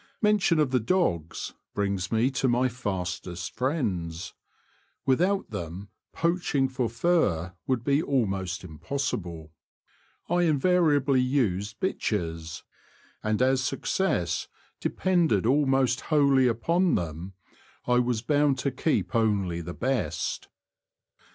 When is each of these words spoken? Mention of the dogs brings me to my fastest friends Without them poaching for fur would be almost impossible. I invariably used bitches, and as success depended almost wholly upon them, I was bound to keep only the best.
Mention 0.19 0.57
of 0.57 0.71
the 0.71 0.79
dogs 0.79 1.53
brings 1.75 2.11
me 2.11 2.31
to 2.31 2.47
my 2.47 2.67
fastest 2.67 3.53
friends 3.53 4.33
Without 5.05 5.51
them 5.51 5.89
poaching 6.11 6.67
for 6.67 6.89
fur 6.89 7.53
would 7.67 7.83
be 7.83 8.01
almost 8.01 8.63
impossible. 8.63 9.51
I 10.27 10.41
invariably 10.41 11.21
used 11.21 11.79
bitches, 11.79 12.63
and 13.21 13.43
as 13.43 13.63
success 13.63 14.47
depended 14.79 15.45
almost 15.45 16.01
wholly 16.01 16.47
upon 16.47 16.95
them, 16.95 17.33
I 17.85 17.99
was 17.99 18.23
bound 18.23 18.57
to 18.65 18.71
keep 18.71 19.13
only 19.13 19.61
the 19.61 19.75
best. 19.75 20.47